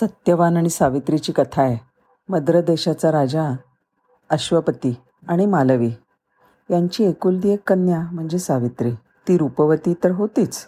सत्यवान 0.00 0.56
आणि 0.56 0.68
सावित्रीची 0.68 1.32
कथा 1.32 1.62
आहे. 1.62 1.78
मद्र 2.28 2.60
देशाचा 2.60 3.12
राजा 3.12 3.56
अश्वपती 4.30 4.96
आणि 5.28 5.46
मालवी. 5.46 5.90
यांची 6.70 7.04
एकुलती 7.04 7.48
एक 7.48 7.60
कन्या 7.66 8.00
म्हणजे 8.12 8.38
सावित्री. 8.38 8.92
ती 9.28 9.38
रूपवती 9.38 9.94
तर 10.04 10.10
होतीच 10.10 10.66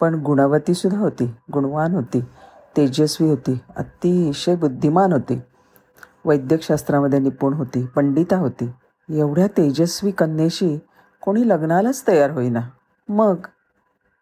पण 0.00 0.14
गुणवतीसुद्धा 0.14 1.00
होती 1.00 1.34
गुणवान 1.52 1.92
होती 1.92 2.20
तेजस्वी 2.76 3.28
होती 3.28 3.60
अतिशय 3.76 4.56
बुद्धिमान 4.56 5.12
होती. 5.12 5.40
वैद्यकशास्त्रामध्ये 6.24 7.18
निपुण 7.18 7.52
होती 7.52 7.86
पंडिता 7.86 8.36
होती. 8.36 8.72
एवढ्या 9.10 9.46
तेजस्वी 9.46 10.10
कन्येशी 10.10 10.78
कोणी 11.22 11.48
लग्नालाच 11.48 12.04
तयार 12.08 12.30
होईना. 12.30 12.60
मग 13.08 13.36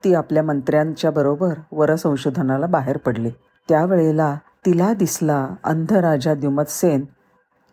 ती 0.04 0.14
आपल्या 0.14 0.42
मंत्र्यांच्या 0.42 1.10
बरोबर 1.10 1.54
वरसंशोधनाला 1.72 2.66
बाहेर 2.66 2.96
पडली. 2.96 3.30
त्यावेळेला 3.68 4.36
तिला 4.66 4.94
दिसला 4.94 5.48
अंध 5.64 5.92
राजा 5.92 6.34
द्युमतसेन 6.34 7.04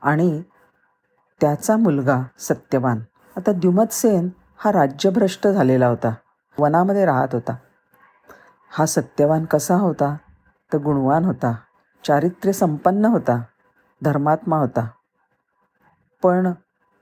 आणि 0.01 0.43
त्याचा 1.41 1.77
मुलगा 1.77 2.21
सत्यवान. 2.39 2.99
आता 3.37 3.51
द्युमतसेन 3.51 4.29
हा 4.57 4.71
राज्यभ्रष्ट 4.71 5.47
झालेला 5.47 5.87
होता. 5.87 6.13
वनामध्ये 6.59 7.05
राहत 7.05 7.27
होता. 7.33 7.55
हा 8.69 8.85
सत्यवान 8.85 9.45
कसा 9.45 9.75
होता? 9.75 10.17
तर 10.73 10.77
गुणवान 10.77 11.25
होता. 11.25 11.55
चारित्र्य 12.07 12.53
संपन्न 12.53 13.05
होता. 13.05 13.41
धर्मात्मा 14.03 14.57
होता. 14.57 14.87
पण 16.23 16.51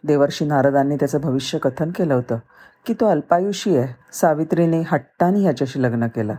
देवर्षी 0.03 0.45
नारदांनी 0.45 0.95
त्याचं 0.95 1.21
भविष्य 1.21 1.57
कथन 1.57 1.91
केलं 1.91 2.13
होतं 2.13 2.37
की 2.85 2.93
तो 2.93 3.05
अल्पायुषी 3.07 3.77
आहे. 3.77 3.95
सावित्रीने 4.13 4.81
हट्टाने 4.81 5.39
ह्याच्याशी 5.39 5.83
लग्न 5.83 6.07
केलं. 6.07 6.35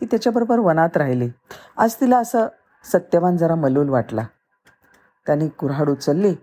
ती 0.00 0.06
त्याच्याबरोबर 0.06 0.58
वनात 0.58 0.96
राहिली. 0.96 1.30
आज 1.76 1.94
तिला 1.94 2.18
असं 2.18 2.46
सत्यवान 2.84 3.36
जरा 3.36 3.54
मलूल 3.54 3.88
वाटला. 3.88 4.26
त्याने 5.26 5.48
कुऱ्हाड 5.48 5.88
उचलली 5.88 6.34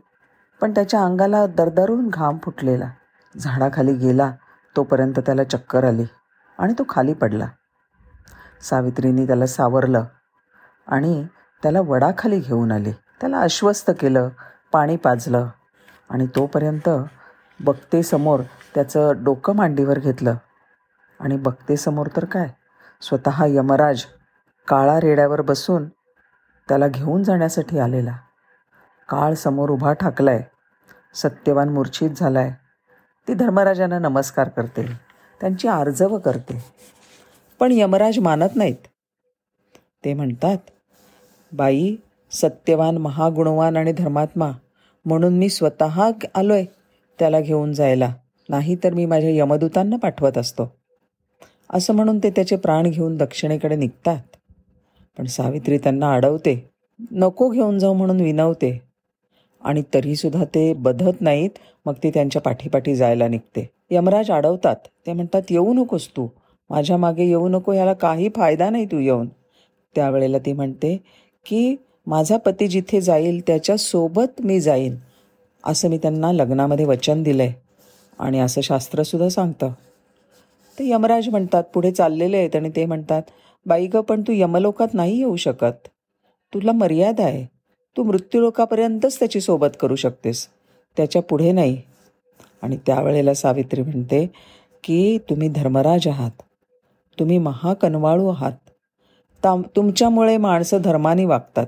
पण 0.61 0.71
त्याच्या 0.71 1.03
अंगाला 1.03 1.45
दरदरून 1.47 2.09
घाम 2.09 2.37
फुटलेला. 2.43 2.89
झाडाखाली 3.37 3.93
गेला 3.93 4.31
तोपर्यंत 4.75 5.19
त्याला 5.19 5.43
चक्कर 5.43 5.83
आली 5.83 6.03
आणि 6.57 6.73
तो 6.73 6.83
खाली 6.89 7.13
पडला. 7.13 7.47
सावित्रीने 8.61 9.25
त्याला 9.27 9.45
सावरलं 9.45 10.03
आणि 10.87 11.25
त्याला 11.63 11.81
वडाखाली 11.81 12.39
घेऊन 12.39 12.71
आली. 12.71 12.91
त्याला 12.91 13.37
आश्वस्त 13.37 13.91
केलं 13.99 14.29
पाणी 14.71 14.95
पाजलं 14.95 15.47
आणि 16.09 16.27
तोपर्यंत 16.35 16.89
बघते 17.59 18.03
समोर 18.03 18.39
त्याचं 18.75 19.23
डोकं 19.23 19.55
मांडीवर 19.55 19.99
घेतलं. 19.99 20.35
आणि 21.19 21.37
बघते 21.37 21.77
समोर 21.77 22.07
तर 22.15 22.25
काय? 22.25 22.47
स्वतः 23.01 23.45
यमराज 23.47 24.03
काळा 24.67 24.99
रेड्यावर 24.99 25.41
बसून 25.41 25.89
त्याला 26.69 26.87
घेऊन 26.87 27.23
जाण्यासाठी 27.23 27.79
आलेला. 27.79 28.17
काळ 29.09 29.33
समोर 29.33 29.69
उभा 29.69 29.93
ठाकलाय. 29.93 30.43
सत्यवान 31.13 31.69
मूर्छित 31.69 32.09
झालाय. 32.09 32.51
ती 33.27 33.33
धर्मराजांना 33.33 33.99
नमस्कार 33.99 34.49
करते. 34.49 34.87
त्यांची 35.41 35.67
आर्जव 35.67 36.17
करते. 36.17 36.65
पण 37.59 37.71
यमराज 37.71 38.19
मानत 38.19 38.49
नाहीत. 38.55 38.75
ते 40.05 40.13
म्हणतात 40.13 40.57
बाई 41.53 41.95
सत्यवान 42.31 42.97
महागुणवान 42.97 43.77
आणि 43.77 43.91
धर्मात्मा 43.91 44.51
म्हणून 45.05 45.37
मी 45.37 45.49
स्वतः 45.49 46.11
आलोय 46.35 46.65
त्याला 47.19 47.39
घेऊन 47.39 47.73
जायला. 47.73 48.13
नाही 48.49 48.75
तर 48.75 48.93
मी 48.93 49.05
माझ्या 49.05 49.29
यमदूतांना 49.29 49.95
पाठवत 49.95 50.37
असतो. 50.37 50.74
असं 51.75 51.93
म्हणून 51.93 52.19
ते 52.19 52.29
त्याचे 52.29 52.55
प्राण 52.55 52.89
घेऊन 52.89 53.17
दक्षिणेकडे 53.17 53.75
निघतात. 53.75 54.19
पण 55.17 55.25
सावित्री 55.25 55.77
त्यांना 55.77 56.13
अडवते. 56.13 56.69
नको 57.11 57.49
घेऊन 57.49 57.79
जाऊ 57.79 57.93
म्हणून 57.93 58.21
विनवते. 58.21 58.81
आणि 59.63 59.83
तरीसुद्धा 59.93 60.43
ते 60.45 60.73
बधत 60.73 61.21
नाहीत 61.21 61.49
मग 61.85 61.93
ती 62.03 62.09
त्यांच्या 62.09 62.41
पाठीपाठी 62.41 62.95
जायला 62.95 63.27
निघते. 63.27 63.69
यमराज 63.91 64.31
अडवतात. 64.31 64.75
ते 65.07 65.13
म्हणतात 65.13 65.41
येऊ 65.49 65.73
नकोस 65.73 66.07
तू. 66.07 66.27
माझ्या 66.69 66.97
मागे 66.97 67.23
येऊ 67.23 67.47
नको 67.47 67.73
याला 67.73 67.93
काही 67.93 68.29
फायदा 68.35 68.69
नाही 68.69 68.85
तू 68.85 68.99
येऊन. 68.99 69.27
त्यावेळेला 69.95 70.37
ती 70.37 70.53
म्हणते 70.53 71.03
की 71.45 71.75
माझा 72.07 72.37
पती 72.37 72.67
जिथे 72.67 73.01
जाईल 73.01 73.41
त्याच्यासोबत 73.47 74.41
मी 74.43 74.59
जाईन. 74.59 74.95
असं 75.63 75.89
मी 75.89 75.97
त्यांना 75.97 76.31
लग्नामध्ये 76.31 76.85
वचन 76.85 77.23
दिलं 77.23 77.43
आहे 77.43 77.53
आणि 78.19 78.39
असं 78.39 78.61
शास्त्रसुद्धा 78.61 79.29
सांगतं. 79.29 79.71
ते 80.79 80.89
यमराज 80.89 81.29
म्हणतात 81.29 81.63
पुढे 81.63 81.91
चाललेले 81.91 82.37
आहेत. 82.37 82.55
आणि 82.55 82.69
ते 82.75 82.85
म्हणतात 82.85 83.21
बाई 83.65 83.87
ग 83.87 83.95
पण 83.97 84.21
तू 84.21 84.31
यमलोकात 84.31 84.87
नाही 84.93 85.17
येऊ 85.17 85.35
शकत. 85.35 85.87
तुला 86.53 86.71
मर्यादा 86.71 87.23
आहे. 87.23 87.45
तू 87.97 88.03
मृत्यूलोकापर्यंतच 88.03 89.19
त्याची 89.19 89.41
सोबत 89.41 89.67
करू 89.79 89.95
शकतेस. 89.95 90.47
त्याच्या 90.97 91.21
पुढे 91.21 91.51
नाही. 91.51 91.81
आणि 92.61 92.77
त्यावेळेला 92.77 93.33
सावित्री 93.33 93.81
म्हणते 93.81 94.31
की 94.83 95.17
तुम्ही 95.17 95.49
धर्मराज 95.49 96.07
आहात. 96.07 96.41
तुम्ही 97.19 97.37
महाकनवाळू 97.37 98.27
आहात. 98.27 98.51
ताम 99.43 99.61
तुमच्यामुळे 99.75 100.37
माणसं 100.37 100.81
धर्माने 100.81 101.25
वागतात. 101.25 101.67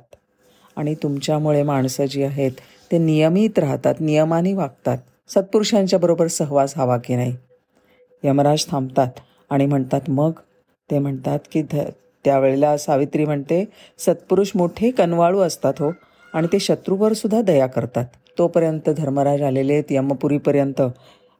आणि 0.75 0.95
तुमच्यामुळे 0.95 1.63
माणसं 1.63 2.05
जी 2.05 2.23
आहेत 2.23 2.51
ते 2.91 2.97
नियमित 2.97 3.59
राहतात 3.59 3.95
नियमाने 3.99 4.53
वागतात. 4.53 4.97
सत्पुरुषांच्या 5.29 5.99
बरोबर 5.99 6.27
सहवास 6.27 6.77
हवा 6.77 6.97
की 6.97 7.15
नाही? 7.15 7.35
यमराज 8.23 8.65
थांबतात 8.67 9.19
आणि 9.49 9.65
म्हणतात 9.65 10.09
मग? 10.09 10.31
ते 10.89 10.99
म्हणतात 10.99 11.39
की 11.51 11.61
ध 11.61 11.83
त्यावेळेला 12.25 12.77
सावित्री 12.77 13.25
म्हणते 13.25 13.63
सत्पुरुष 13.99 14.51
मोठे 14.55 14.91
कनवाळू 14.91 15.39
असतात 15.39 15.73
हो 15.79 15.91
आणि 16.33 16.47
ते 16.53 16.59
शत्रूवर 16.59 17.13
सुद्धा 17.13 17.41
दया 17.41 17.67
करतात. 17.67 18.05
तोपर्यंत 18.37 18.89
धर्मराज 18.89 19.41
आलेले 19.41 19.73
आहेत 19.73 19.91
यमपुरीपर्यंत 19.91 20.81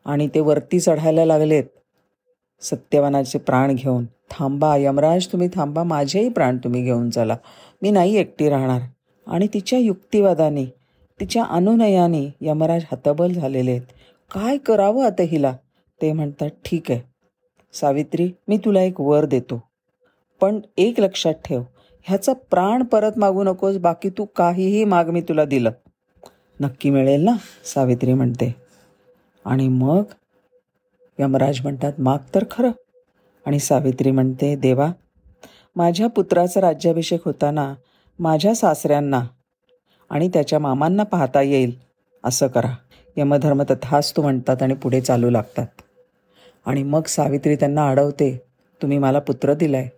आणि 0.05 0.27
ते 0.35 0.39
वरती 0.39 0.79
चढायला 0.79 1.25
लागलेत. 1.25 1.63
सत्यवानाचे 2.61 3.37
प्राण 3.37 3.75
घेऊन 3.75 4.05
थांबा 4.31 4.75
यमराज 4.77 5.27
तुम्ही 5.27 5.47
थांबा 5.55 5.83
माझेही 5.83 6.29
प्राण 6.29 6.57
तुम्ही 6.57 6.83
घेऊन 6.83 7.09
चला. 7.09 7.35
मी 7.81 7.91
नाही 7.91 8.16
एकटी 8.16 8.49
राहणार. 8.49 8.81
आणि 9.27 9.47
तिच्या 9.53 9.79
युक्तिवादाने 9.79 10.66
तिच्या 11.19 11.43
अनुनयाने 11.43 12.25
यमराज 12.41 12.83
हतबल 12.91 13.33
झालेले 13.33 13.71
आहेत. 13.71 13.81
काय 14.31 14.57
करावं 14.57 15.05
आता 15.05 15.23
हिला? 15.23 15.53
ते 16.02 16.13
म्हणतात 16.13 16.50
ठीक 16.66 16.91
आहे. 16.91 17.02
सावित्री 17.74 18.31
मी 18.47 18.58
तुला 18.58 18.81
एक 18.81 19.02
वर 19.02 19.25
देतो. 19.25 19.63
पण 20.41 20.59
एक 20.78 21.00
लक्षात 21.00 21.34
ठेव 21.34 21.62
ह्याचा 22.03 22.34
प्राण 22.34 22.84
परत 22.84 23.12
मागू 23.18 23.44
नकोस 23.44 23.78
बाकी 23.78 24.09
तू 24.09 24.25
काहीही 24.25 24.84
माग 24.84 25.06
मी 25.06 25.22
तुला 25.22 25.46
दिलं. 25.46 25.72
नक्की 26.62 26.90
मिळेल 26.90 27.22
ना? 27.22 27.31
सावित्री 27.66 28.13
म्हणते. 28.13 28.56
आणि 29.46 29.68
मग 29.68 30.03
यमराज 31.19 31.62
म्हणतात 31.62 31.94
माग 32.00 32.18
तर 32.35 32.44
खरं. 32.52 32.72
आणि 33.46 33.59
सावित्री 33.59 34.12
म्हणते 34.12 34.56
देवा 34.56 34.91
माझ्या 35.75 36.08
पुत्राचा 36.08 36.62
राज्याभिषेक 36.62 37.25
होताना 37.25 37.75
माझ्या 38.19 38.56
सासऱ्यांना 38.56 39.22
आणि 40.09 40.29
त्याच्या 40.29 40.59
मामांना 40.59 41.03
पाहता 41.03 41.41
येईल. 41.41 41.79
असं 42.24 42.47
करा. 42.47 42.75
यमधर्म 43.18 43.62
तथास्तू 43.62 44.22
म्हणतात 44.22 44.62
आणि 44.62 44.74
पुढे 44.74 45.02
चालू 45.02 45.29
लागतात. 45.29 45.68
आणि 46.67 46.83
मग 46.83 47.05
सावित्री 47.07 47.55
त्यांना 47.55 47.89
अडवते 47.89 48.41
तुम्ही 48.81 48.97
मला 48.97 49.19
पुत्र 49.19 49.53
दिलाय 49.53 49.89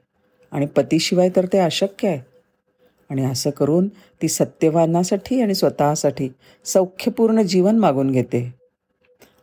आणि 0.52 0.66
पतीशिवाय 0.66 1.30
तर 1.36 1.46
ते 1.46 1.58
अशक्य 1.58 2.08
आहे. 2.08 2.20
आणि 3.10 3.26
असं 3.26 3.50
करून 3.50 3.88
ती 3.88 4.28
सत्यवानासाठी 4.28 5.42
आणि 5.42 5.56
स्वतःसाठी 5.56 6.30
सौख्यपूर्ण 6.66 7.42
जीवन 7.42 7.78
मागून 7.78 8.12
घेते. 8.12 8.54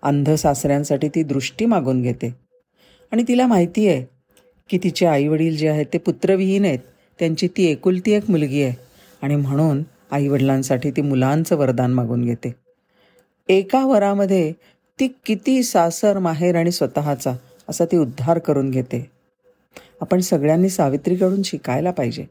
अंध 0.02 0.30
सासऱ्यांसाठी 0.30 1.08
ती 1.08 1.22
दृष्टी 1.22 1.64
मागून 1.64 2.02
घेते. 2.02 2.34
आणि 3.12 3.24
तिला 3.28 3.46
माहिती 3.46 3.88
आहे 3.88 4.06
की 4.68 4.78
तिचे 4.78 5.06
आईवडील 5.06 5.56
जे 5.56 5.68
आहेत 5.68 5.86
ते 5.92 5.98
पुत्रविहीन 5.98 6.64
आहेत. 6.64 6.78
त्यांची 7.18 7.48
ती 7.56 7.64
एकुलती 7.64 8.12
एक 8.12 8.30
मुलगी 8.30 8.62
आहे 8.62 8.74
आणि 9.22 9.36
म्हणून 9.36 9.82
आईवडिलांसाठी 10.10 10.90
ती 10.90 11.02
मुलांचं 11.02 11.56
वरदान 11.56 11.94
मागून 11.94 12.24
घेते. 12.24 12.54
एका 13.48 13.86
वरामध्ये 13.86 14.52
ती 15.00 15.08
किती 15.26 15.62
सासर 15.62 16.18
माहेर 16.18 16.56
आणि 16.56 16.70
स्वतःचा 16.72 17.32
असा 17.68 17.84
ती 17.84 17.96
उद्धार 17.96 18.38
करून 18.38 18.70
घेते. 18.70 19.10
आपण 20.00 20.20
सगळ्यांनी 20.20 20.68
सावित्रीकडून 20.68 21.42
शिकायला 21.42 21.90
पाहिजे. 21.90 22.26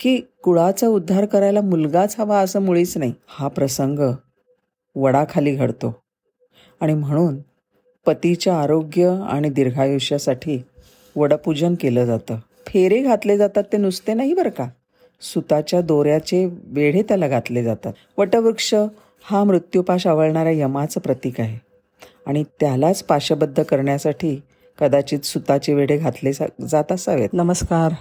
की 0.00 0.20
कुळाचा 0.42 0.86
उद्धार 0.86 1.24
करायला 1.24 1.60
मुलगाच 1.60 2.14
हवा 2.18 2.38
असं 2.38 2.62
मुळीच 2.62 2.98
नाही. 2.98 3.12
हा 3.26 3.48
प्रसंग 3.48 3.98
वडाखाली 4.96 5.54
घडतो. 5.54 6.00
आणि 6.80 6.94
म्हणून 6.94 7.36
पतीच्या 8.06 8.60
आरोग्य 8.60 9.20
आणि 9.28 9.50
दीर्घायुष्यासाठी 9.50 10.62
वडपूजन 11.16 11.74
केलं 11.74 12.04
जातं. 12.04 12.36
फेरे 12.66 13.02
घातले 13.02 13.36
जातात 13.36 13.64
ते 13.72 13.76
नुसते 13.76 14.14
नाही 14.14 14.34
बरं 14.34 14.50
का? 14.50 14.68
सुताच्या 15.20 15.80
दोऱ्याचे 15.80 16.48
वेढे 16.62 17.02
त्याला 17.02 17.28
घातले 17.28 17.62
जातात. 17.62 17.92
वटवृक्ष 18.18 18.74
हा 19.24 19.44
मृत्यूपाश 19.44 20.06
आवळणाऱ्या 20.06 20.52
यमाचं 20.52 21.00
प्रतीक 21.00 21.40
आहे. 21.40 21.69
आणि 22.26 22.44
त्यालाच 22.60 23.02
पाशबद्ध 23.02 23.62
करण्यासाठी 23.62 24.42
कदाचित 24.78 25.24
सुताचे 25.24 25.74
वेढे 25.74 25.96
घातले 25.96 26.32
जात 26.68 26.92
असावेत. 26.92 27.28
नमस्कार. 27.32 27.92